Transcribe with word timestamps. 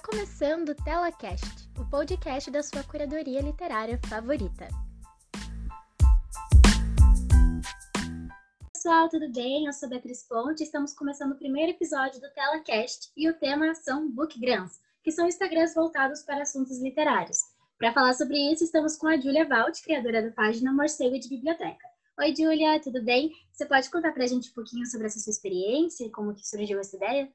começando 0.00 0.70
o 0.70 0.74
TelaCast, 0.74 1.70
o 1.78 1.84
podcast 1.84 2.50
da 2.50 2.62
sua 2.62 2.82
curadoria 2.82 3.42
literária 3.42 4.00
favorita. 4.08 4.66
Pessoal, 8.72 9.10
tudo 9.10 9.30
bem? 9.30 9.66
Eu 9.66 9.72
sou 9.74 9.88
Beatriz 9.88 10.26
Ponte 10.26 10.62
estamos 10.62 10.94
começando 10.94 11.32
o 11.32 11.38
primeiro 11.38 11.72
episódio 11.72 12.18
do 12.20 12.30
TelaCast 12.30 13.12
e 13.14 13.28
o 13.28 13.38
tema 13.38 13.74
são 13.74 14.10
Bookgrams, 14.10 14.80
que 15.04 15.12
são 15.12 15.26
Instagrams 15.26 15.74
voltados 15.74 16.22
para 16.22 16.42
assuntos 16.42 16.80
literários. 16.80 17.38
Para 17.78 17.92
falar 17.92 18.14
sobre 18.14 18.38
isso, 18.50 18.64
estamos 18.64 18.96
com 18.96 19.06
a 19.06 19.18
Julia 19.18 19.46
Valt, 19.46 19.82
criadora 19.82 20.22
da 20.22 20.30
página 20.32 20.72
Morcego 20.72 21.18
de 21.18 21.28
Biblioteca. 21.28 21.86
Oi, 22.18 22.34
Julia, 22.34 22.80
tudo 22.80 23.02
bem? 23.02 23.32
Você 23.52 23.66
pode 23.66 23.90
contar 23.90 24.12
para 24.12 24.24
a 24.24 24.26
gente 24.26 24.50
um 24.50 24.54
pouquinho 24.54 24.86
sobre 24.86 25.06
essa 25.06 25.18
sua 25.18 25.30
experiência 25.30 26.04
e 26.04 26.10
como 26.10 26.34
que 26.34 26.46
surgiu 26.46 26.80
essa 26.80 26.96
ideia? 26.96 27.30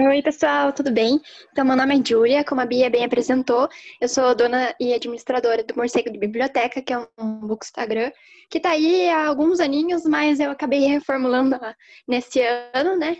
Oi, 0.00 0.22
pessoal, 0.22 0.72
tudo 0.72 0.92
bem? 0.92 1.20
Então, 1.50 1.64
meu 1.64 1.74
nome 1.74 1.98
é 1.98 2.02
Julia, 2.04 2.44
como 2.44 2.60
a 2.60 2.64
Bia 2.64 2.88
bem 2.88 3.04
apresentou, 3.04 3.68
eu 4.00 4.08
sou 4.08 4.32
dona 4.32 4.72
e 4.78 4.94
administradora 4.94 5.64
do 5.64 5.74
Morcego 5.74 6.12
de 6.12 6.18
Biblioteca, 6.18 6.80
que 6.80 6.92
é 6.92 6.98
um 7.18 7.40
book 7.40 7.64
Instagram, 7.64 8.12
que 8.48 8.60
tá 8.60 8.70
aí 8.70 9.08
há 9.10 9.26
alguns 9.26 9.58
aninhos, 9.58 10.04
mas 10.04 10.38
eu 10.38 10.52
acabei 10.52 10.86
reformulando 10.86 11.58
nesse 12.06 12.40
ano, 12.72 12.96
né? 12.96 13.16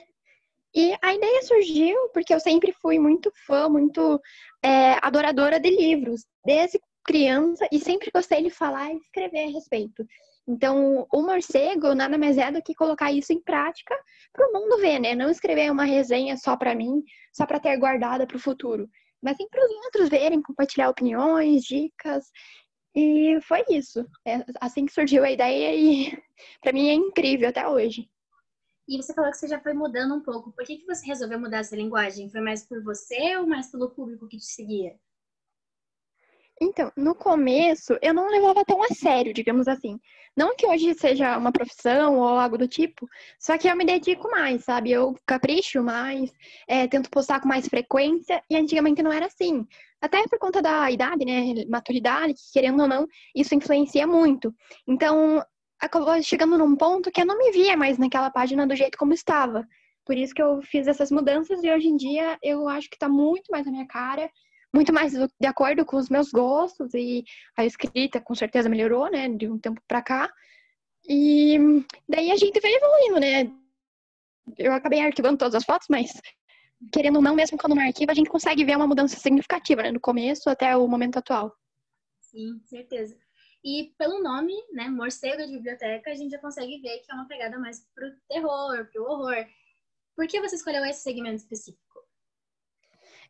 E 0.72 0.96
a 1.02 1.12
ideia 1.12 1.42
surgiu 1.42 1.96
porque 2.14 2.32
eu 2.32 2.38
sempre 2.38 2.72
fui 2.80 2.96
muito 2.96 3.32
fã, 3.44 3.68
muito 3.68 4.20
é, 4.62 4.98
adoradora 5.02 5.58
de 5.58 5.70
livros, 5.70 6.24
desde 6.46 6.78
criança, 7.04 7.66
e 7.72 7.80
sempre 7.80 8.08
gostei 8.14 8.40
de 8.40 8.50
falar 8.50 8.92
e 8.92 8.98
escrever 8.98 9.48
a 9.48 9.50
respeito. 9.50 10.06
Então, 10.48 11.06
o 11.12 11.20
morcego 11.20 11.94
nada 11.94 12.16
mais 12.16 12.38
é 12.38 12.50
do 12.50 12.62
que 12.62 12.74
colocar 12.74 13.12
isso 13.12 13.34
em 13.34 13.42
prática 13.42 13.94
para 14.32 14.48
o 14.48 14.52
mundo 14.54 14.78
ver, 14.78 14.98
né? 14.98 15.14
Não 15.14 15.28
escrever 15.28 15.70
uma 15.70 15.84
resenha 15.84 16.38
só 16.38 16.56
para 16.56 16.74
mim, 16.74 17.02
só 17.34 17.44
para 17.44 17.60
ter 17.60 17.76
guardada 17.76 18.26
para 18.26 18.38
o 18.38 18.40
futuro, 18.40 18.88
mas 19.22 19.36
sim 19.36 19.46
para 19.50 19.62
os 19.62 19.70
outros 19.84 20.08
verem, 20.08 20.40
compartilhar 20.40 20.88
opiniões, 20.88 21.64
dicas. 21.64 22.30
E 22.96 23.38
foi 23.42 23.62
isso. 23.68 24.06
É 24.26 24.42
assim 24.58 24.86
que 24.86 24.92
surgiu 24.94 25.22
a 25.22 25.30
ideia 25.30 25.74
e 25.74 26.18
para 26.62 26.72
mim 26.72 26.88
é 26.88 26.94
incrível 26.94 27.50
até 27.50 27.68
hoje. 27.68 28.08
E 28.88 28.96
você 28.96 29.12
falou 29.12 29.30
que 29.30 29.36
você 29.36 29.48
já 29.48 29.60
foi 29.60 29.74
mudando 29.74 30.14
um 30.14 30.22
pouco. 30.22 30.50
Por 30.52 30.64
que, 30.64 30.78
que 30.78 30.86
você 30.86 31.04
resolveu 31.04 31.38
mudar 31.38 31.58
essa 31.58 31.76
linguagem? 31.76 32.30
Foi 32.30 32.40
mais 32.40 32.66
por 32.66 32.82
você 32.82 33.36
ou 33.36 33.46
mais 33.46 33.70
pelo 33.70 33.90
público 33.90 34.26
que 34.26 34.38
te 34.38 34.46
seguia? 34.46 34.98
Então, 36.60 36.92
no 36.96 37.14
começo, 37.14 37.96
eu 38.02 38.12
não 38.12 38.28
levava 38.28 38.64
tão 38.64 38.82
a 38.82 38.88
sério, 38.88 39.32
digamos 39.32 39.68
assim. 39.68 39.98
Não 40.36 40.56
que 40.56 40.66
hoje 40.66 40.94
seja 40.94 41.36
uma 41.36 41.52
profissão 41.52 42.16
ou 42.16 42.24
algo 42.24 42.58
do 42.58 42.68
tipo, 42.68 43.08
só 43.38 43.56
que 43.56 43.68
eu 43.68 43.76
me 43.76 43.84
dedico 43.84 44.30
mais, 44.30 44.64
sabe? 44.64 44.90
Eu 44.90 45.16
capricho 45.26 45.82
mais, 45.82 46.32
é, 46.66 46.86
tento 46.86 47.10
postar 47.10 47.40
com 47.40 47.48
mais 47.48 47.68
frequência, 47.68 48.42
e 48.50 48.56
antigamente 48.56 49.02
não 49.02 49.12
era 49.12 49.26
assim. 49.26 49.66
Até 50.00 50.26
por 50.28 50.38
conta 50.38 50.62
da 50.62 50.90
idade, 50.90 51.24
né? 51.24 51.64
Maturidade, 51.68 52.34
que 52.34 52.52
querendo 52.52 52.80
ou 52.82 52.88
não, 52.88 53.06
isso 53.34 53.54
influencia 53.54 54.06
muito. 54.06 54.54
Então, 54.86 55.42
acabou 55.80 56.20
chegando 56.22 56.58
num 56.58 56.76
ponto 56.76 57.10
que 57.10 57.20
eu 57.20 57.26
não 57.26 57.38
me 57.38 57.52
via 57.52 57.76
mais 57.76 57.98
naquela 57.98 58.30
página 58.30 58.66
do 58.66 58.76
jeito 58.76 58.98
como 58.98 59.12
estava. 59.12 59.66
Por 60.04 60.16
isso 60.16 60.34
que 60.34 60.42
eu 60.42 60.60
fiz 60.62 60.86
essas 60.88 61.10
mudanças 61.10 61.62
e 61.62 61.70
hoje 61.70 61.88
em 61.88 61.96
dia 61.96 62.38
eu 62.42 62.68
acho 62.68 62.88
que 62.88 62.98
tá 62.98 63.08
muito 63.08 63.50
mais 63.50 63.66
na 63.66 63.72
minha 63.72 63.86
cara 63.86 64.30
muito 64.74 64.92
mais 64.92 65.12
de 65.12 65.46
acordo 65.46 65.84
com 65.84 65.96
os 65.96 66.08
meus 66.08 66.30
gostos 66.30 66.92
e 66.94 67.24
a 67.56 67.64
escrita 67.64 68.20
com 68.20 68.34
certeza 68.34 68.68
melhorou, 68.68 69.10
né, 69.10 69.28
de 69.28 69.48
um 69.48 69.58
tempo 69.58 69.80
para 69.88 70.02
cá. 70.02 70.32
E 71.08 71.58
daí 72.08 72.30
a 72.30 72.36
gente 72.36 72.60
veio 72.60 72.76
evoluindo, 72.76 73.20
né? 73.20 73.52
Eu 74.58 74.72
acabei 74.72 75.00
arquivando 75.00 75.38
todas 75.38 75.54
as 75.54 75.64
fotos, 75.64 75.86
mas 75.90 76.10
querendo 76.92 77.16
ou 77.16 77.22
não, 77.22 77.34
mesmo 77.34 77.58
quando 77.58 77.74
não 77.74 77.82
arquiva, 77.82 78.12
a 78.12 78.14
gente 78.14 78.30
consegue 78.30 78.64
ver 78.64 78.76
uma 78.76 78.86
mudança 78.86 79.18
significativa, 79.18 79.82
né, 79.82 79.92
do 79.92 80.00
começo 80.00 80.48
até 80.48 80.76
o 80.76 80.86
momento 80.86 81.18
atual. 81.18 81.54
Sim, 82.20 82.60
certeza. 82.64 83.16
E 83.64 83.92
pelo 83.98 84.22
nome, 84.22 84.54
né, 84.72 84.88
Morcego 84.88 85.44
de 85.44 85.52
Biblioteca, 85.52 86.10
a 86.10 86.14
gente 86.14 86.30
já 86.30 86.38
consegue 86.38 86.78
ver 86.80 86.98
que 87.00 87.10
é 87.10 87.14
uma 87.14 87.26
pegada 87.26 87.58
mais 87.58 87.84
pro 87.94 88.10
terror, 88.28 88.86
pro 88.92 89.04
horror. 89.04 89.46
Por 90.14 90.26
que 90.26 90.40
você 90.40 90.56
escolheu 90.56 90.84
esse 90.84 91.02
segmento 91.02 91.36
específico? 91.36 91.97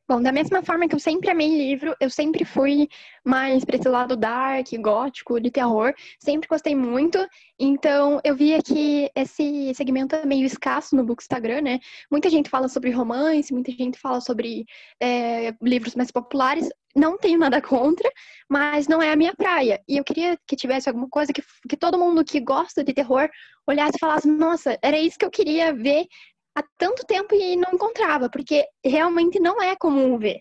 Bom, 0.08 0.22
da 0.22 0.32
mesma 0.32 0.62
forma 0.62 0.88
que 0.88 0.94
eu 0.94 0.98
sempre 0.98 1.28
amei 1.28 1.48
livro, 1.48 1.94
eu 2.00 2.08
sempre 2.08 2.42
fui 2.42 2.88
mais 3.22 3.62
para 3.62 3.76
esse 3.76 3.86
lado 3.86 4.16
dark, 4.16 4.66
gótico, 4.80 5.38
de 5.38 5.50
terror, 5.50 5.92
sempre 6.18 6.48
gostei 6.48 6.74
muito. 6.74 7.18
Então, 7.58 8.18
eu 8.24 8.34
via 8.34 8.62
que 8.62 9.10
esse 9.14 9.74
segmento 9.74 10.16
é 10.16 10.24
meio 10.24 10.46
escasso 10.46 10.96
no 10.96 11.04
Bookstagram, 11.04 11.60
né? 11.60 11.78
Muita 12.10 12.30
gente 12.30 12.48
fala 12.48 12.68
sobre 12.68 12.90
romance, 12.90 13.52
muita 13.52 13.70
gente 13.70 13.98
fala 13.98 14.18
sobre 14.22 14.64
é, 14.98 15.54
livros 15.60 15.94
mais 15.94 16.10
populares. 16.10 16.70
Não 16.96 17.18
tenho 17.18 17.38
nada 17.38 17.60
contra, 17.60 18.10
mas 18.48 18.88
não 18.88 19.02
é 19.02 19.12
a 19.12 19.16
minha 19.16 19.34
praia. 19.34 19.78
E 19.86 19.98
eu 19.98 20.04
queria 20.04 20.38
que 20.46 20.56
tivesse 20.56 20.88
alguma 20.88 21.08
coisa 21.10 21.34
que, 21.34 21.42
que 21.68 21.76
todo 21.76 21.98
mundo 21.98 22.24
que 22.24 22.40
gosta 22.40 22.82
de 22.82 22.94
terror 22.94 23.28
olhasse 23.66 23.96
e 23.96 24.00
falasse: 24.00 24.26
nossa, 24.26 24.78
era 24.82 24.98
isso 24.98 25.18
que 25.18 25.24
eu 25.26 25.30
queria 25.30 25.70
ver 25.74 26.06
há 26.58 26.64
tanto 26.76 27.06
tempo 27.06 27.34
e 27.34 27.54
não 27.54 27.72
encontrava, 27.72 28.28
porque 28.28 28.66
realmente 28.84 29.38
não 29.38 29.62
é 29.62 29.76
comum 29.76 30.18
ver. 30.18 30.40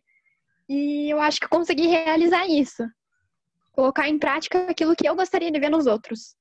E 0.68 1.12
eu 1.12 1.20
acho 1.20 1.40
que 1.40 1.48
consegui 1.48 1.86
realizar 1.88 2.48
isso. 2.48 2.84
Colocar 3.72 4.10
em 4.10 4.18
prática 4.18 4.68
aquilo 4.70 4.96
que 4.96 5.08
eu 5.08 5.16
gostaria 5.16 5.52
de 5.52 5.60
ver 5.60 5.70
nos 5.70 5.86
outros. 5.86 6.36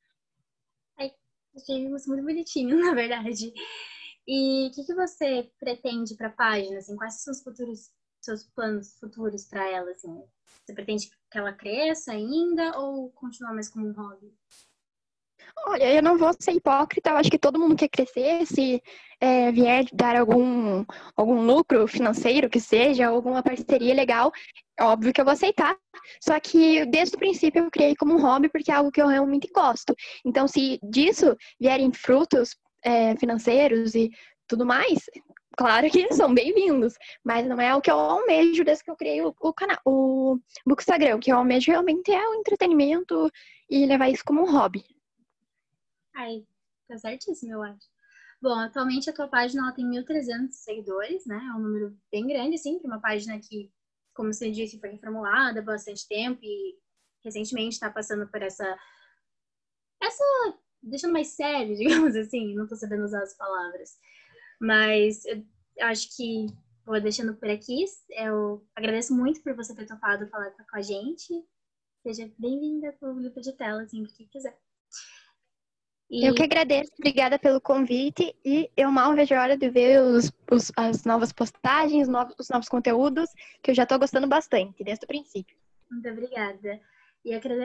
Ai, 0.98 1.12
achei 1.54 1.86
isso 1.86 2.08
muito 2.08 2.24
bonitinho, 2.24 2.76
na 2.80 2.94
verdade. 2.94 3.52
E 4.26 4.68
o 4.68 4.70
que, 4.72 4.84
que 4.84 4.94
você 4.94 5.50
pretende 5.60 6.16
para 6.16 6.28
a 6.28 6.32
página? 6.32 6.78
Assim, 6.78 6.96
quais 6.96 7.22
são 7.22 7.30
os 7.30 7.42
futuros, 7.42 7.90
seus 8.20 8.44
planos 8.44 8.98
futuros 8.98 9.44
para 9.44 9.68
ela? 9.70 9.90
Assim? 9.90 10.24
Você 10.64 10.72
pretende 10.72 11.10
que 11.30 11.38
ela 11.38 11.52
cresça 11.52 12.12
ainda 12.12 12.76
ou 12.78 13.10
continuar 13.10 13.52
mais 13.52 13.68
como 13.68 13.86
um 13.86 13.92
hobby? 13.92 14.34
Olha, 15.66 15.92
eu 15.92 16.02
não 16.02 16.16
vou 16.16 16.32
ser 16.38 16.52
hipócrita, 16.52 17.10
eu 17.10 17.16
acho 17.16 17.30
que 17.30 17.38
todo 17.38 17.58
mundo 17.58 17.76
quer 17.76 17.88
crescer, 17.88 18.46
se 18.46 18.82
é, 19.20 19.50
vier 19.50 19.84
dar 19.92 20.16
algum, 20.16 20.84
algum 21.16 21.40
lucro 21.42 21.86
financeiro 21.88 22.48
que 22.48 22.60
seja, 22.60 23.08
alguma 23.08 23.42
parceria 23.42 23.94
legal, 23.94 24.32
óbvio 24.80 25.12
que 25.12 25.20
eu 25.20 25.24
vou 25.24 25.32
aceitar. 25.32 25.76
Só 26.20 26.38
que 26.38 26.84
desde 26.86 27.16
o 27.16 27.18
princípio 27.18 27.64
eu 27.64 27.70
criei 27.70 27.96
como 27.96 28.14
um 28.14 28.20
hobby 28.20 28.48
porque 28.48 28.70
é 28.70 28.74
algo 28.74 28.92
que 28.92 29.00
eu 29.00 29.06
realmente 29.06 29.48
gosto. 29.52 29.94
Então, 30.24 30.46
se 30.46 30.78
disso 30.82 31.36
vierem 31.60 31.92
frutos 31.92 32.56
é, 32.84 33.16
financeiros 33.16 33.94
e 33.94 34.10
tudo 34.46 34.64
mais, 34.64 35.00
claro 35.56 35.90
que 35.90 36.12
são 36.14 36.32
bem-vindos, 36.32 36.94
mas 37.24 37.46
não 37.46 37.60
é 37.60 37.74
o 37.74 37.80
que 37.80 37.90
eu 37.90 37.98
almejo 37.98 38.64
desde 38.64 38.84
que 38.84 38.90
eu 38.90 38.96
criei 38.96 39.22
o, 39.22 39.34
o 39.40 39.52
canal, 39.52 39.78
o 39.84 40.38
Bookstagram. 40.66 41.16
O 41.16 41.20
que 41.20 41.32
eu 41.32 41.38
almejo 41.38 41.70
realmente 41.70 42.12
é 42.12 42.28
o 42.28 42.34
entretenimento 42.34 43.30
e 43.68 43.86
levar 43.86 44.10
isso 44.10 44.22
como 44.24 44.42
um 44.42 44.52
hobby. 44.52 44.84
Ai, 46.16 46.46
tá 46.88 46.96
certíssimo, 46.96 47.52
eu 47.52 47.62
acho. 47.62 47.86
Bom, 48.40 48.54
atualmente 48.58 49.08
a 49.10 49.12
tua 49.12 49.28
página 49.28 49.62
ela 49.62 49.72
tem 49.72 49.84
1.300 49.86 50.56
seguidores, 50.56 51.26
né? 51.26 51.36
É 51.36 51.54
um 51.54 51.60
número 51.60 51.98
bem 52.10 52.26
grande, 52.26 52.56
sim, 52.56 52.78
para 52.78 52.88
uma 52.88 53.00
página 53.00 53.38
que, 53.38 53.70
como 54.14 54.32
você 54.32 54.50
disse, 54.50 54.80
foi 54.80 54.90
reformulada 54.90 55.60
há 55.60 55.62
bastante 55.62 56.08
tempo 56.08 56.40
e 56.42 56.78
recentemente 57.22 57.74
está 57.74 57.90
passando 57.90 58.26
por 58.28 58.42
essa. 58.42 58.64
Essa. 60.02 60.24
deixando 60.82 61.12
mais 61.12 61.28
sério, 61.28 61.76
digamos 61.76 62.16
assim, 62.16 62.54
não 62.54 62.66
tô 62.66 62.76
sabendo 62.76 63.04
usar 63.04 63.22
as 63.22 63.36
palavras. 63.36 63.98
Mas 64.58 65.22
eu 65.26 65.44
acho 65.82 66.16
que 66.16 66.46
vou 66.86 66.98
deixando 66.98 67.34
por 67.34 67.50
aqui. 67.50 67.84
Eu 68.10 68.66
agradeço 68.74 69.14
muito 69.14 69.42
por 69.42 69.54
você 69.54 69.74
ter 69.74 69.86
topado 69.86 70.28
falar 70.28 70.50
com 70.50 70.76
a 70.76 70.82
gente. 70.82 71.44
Seja 72.02 72.30
bem-vinda 72.38 72.92
para 72.94 73.10
o 73.10 73.16
grupo 73.16 73.40
de 73.40 73.52
tela, 73.52 73.86
sempre 73.86 74.12
que 74.12 74.26
quiser. 74.28 74.58
E... 76.08 76.24
Eu 76.24 76.34
que 76.34 76.42
agradeço, 76.42 76.92
obrigada 76.98 77.38
pelo 77.38 77.60
convite 77.60 78.34
e 78.44 78.70
eu 78.76 78.90
mal 78.92 79.14
vejo 79.14 79.34
a 79.34 79.42
hora 79.42 79.56
de 79.56 79.68
ver 79.68 80.00
os, 80.00 80.32
os 80.50 80.70
as 80.76 81.04
novas 81.04 81.32
postagens, 81.32 82.06
novos, 82.06 82.34
os 82.38 82.48
novos 82.48 82.68
conteúdos, 82.68 83.28
que 83.62 83.72
eu 83.72 83.74
já 83.74 83.82
estou 83.82 83.98
gostando 83.98 84.26
bastante, 84.26 84.84
desde 84.84 85.04
o 85.04 85.08
princípio. 85.08 85.56
Muito 85.90 86.08
obrigada. 86.08 86.80
E 87.24 87.32
eu 87.32 87.40
quero, 87.40 87.56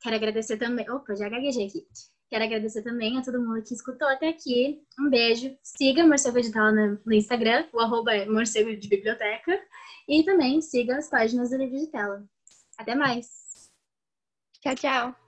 quero 0.00 0.16
agradecer 0.16 0.56
também. 0.56 0.88
Opa, 0.88 1.16
já 1.16 1.28
gaguejei 1.28 1.66
aqui. 1.66 1.84
Quero 2.28 2.44
agradecer 2.44 2.82
também 2.82 3.18
a 3.18 3.22
todo 3.22 3.42
mundo 3.42 3.60
que 3.64 3.74
escutou 3.74 4.06
até 4.06 4.28
aqui. 4.28 4.80
Um 5.00 5.10
beijo. 5.10 5.56
Siga 5.64 6.06
Morcego 6.06 6.40
Digital 6.40 6.72
no, 6.72 7.00
no 7.04 7.12
Instagram, 7.12 7.66
o 7.72 7.80
arroba 7.80 8.14
é 8.14 8.24
Morcego 8.24 8.76
de 8.76 8.88
Biblioteca. 8.88 9.60
E 10.08 10.22
também 10.22 10.60
siga 10.60 10.96
as 10.96 11.10
páginas 11.10 11.50
do 11.50 11.56
Livro 11.56 11.76
de 11.76 11.88
Tela. 11.88 12.24
Até 12.78 12.94
mais. 12.94 13.28
Tchau, 14.60 14.74
tchau. 14.76 15.19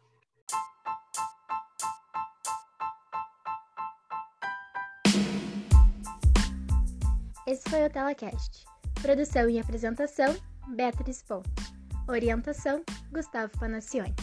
Esse 7.52 7.69
foi 7.69 7.84
o 7.84 7.90
TelaCast. 7.90 8.64
Produção 9.02 9.46
e 9.50 9.60
apresentação, 9.60 10.34
Beatriz 10.75 11.22
Ponte. 11.22 11.50
Orientação, 12.08 12.82
Gustavo 13.12 13.52
Panacione. 13.58 14.14